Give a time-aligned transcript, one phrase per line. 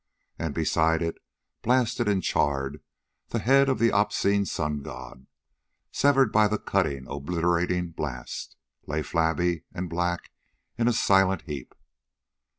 [0.39, 1.19] And beside it,
[1.61, 2.81] blasted and charred,
[3.27, 5.27] the head of the obscene sun god,
[5.91, 8.55] severed by the cutting, obliterating blast,
[8.87, 10.31] lay flabby and black
[10.75, 11.75] in a silent heap.